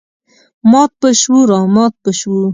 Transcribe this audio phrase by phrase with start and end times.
[0.71, 2.41] مات به شوو رامات به شوو.